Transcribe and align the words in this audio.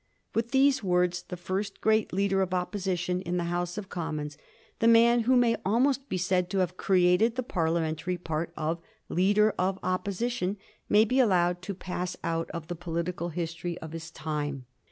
With 0.33 0.49
these 0.49 0.83
words 0.83 1.21
the 1.27 1.37
first 1.37 1.79
great 1.79 2.11
leader 2.11 2.41
of 2.41 2.55
Opposition 2.55 3.21
in 3.21 3.37
the 3.37 3.43
Hoase 3.43 3.77
of 3.77 3.89
Com 3.89 4.15
mons, 4.15 4.35
the 4.79 4.87
man 4.87 5.19
who 5.25 5.35
may 5.37 5.55
almost 5.63 6.09
be 6.09 6.17
said 6.17 6.49
to 6.49 6.57
have 6.57 6.75
created 6.75 7.35
the 7.35 7.43
parliamentary 7.43 8.17
part 8.17 8.51
of 8.57 8.81
leader 9.09 9.53
of 9.59 9.77
Opposition, 9.83 10.57
may 10.89 11.05
be 11.05 11.19
allowed 11.19 11.61
to 11.61 11.75
pass 11.75 12.17
out 12.23 12.49
of 12.49 12.65
the 12.65 12.73
political 12.75 13.29
history 13.29 13.77
of 13.77 13.91
his 13.91 14.09
time. 14.09 14.65